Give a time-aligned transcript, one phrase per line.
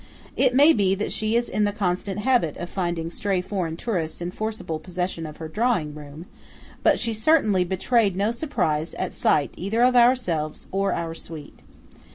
[0.35, 4.19] It may be that she is in the constant habit of finding stray foreign tourists
[4.19, 6.25] in forcible possession of her drawing room;
[6.81, 11.59] but she certainly betrayed no surprise at sight of either ourselves or our suite.